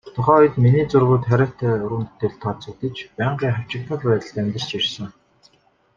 Тухайн 0.15 0.39
үед 0.43 0.55
миний 0.63 0.85
зургууд 0.91 1.23
хориотой 1.27 1.73
уран 1.85 2.03
бүтээлд 2.07 2.41
тооцогдож, 2.43 2.97
байнгын 3.17 3.55
хавчигдмал 3.55 4.01
байдалд 4.09 4.39
амьдарч 4.41 4.69
ирсэн. 4.79 5.07